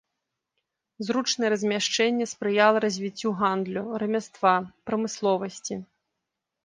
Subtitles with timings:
[1.09, 4.55] Зручнае размяшчэнне спрыяла развіццю гандлю, рамяства,
[4.93, 5.75] прамысловасці.